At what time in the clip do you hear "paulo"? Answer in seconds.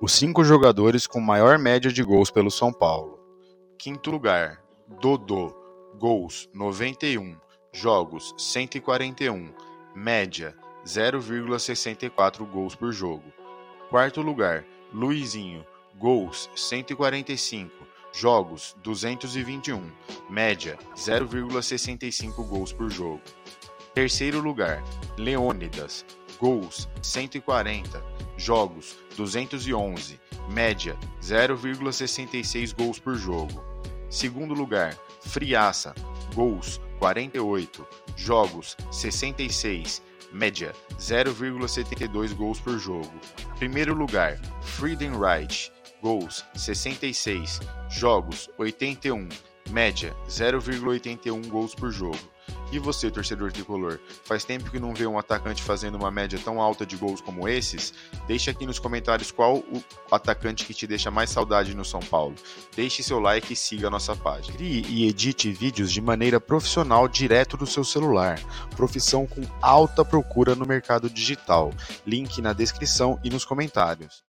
2.72-3.20, 62.00-62.36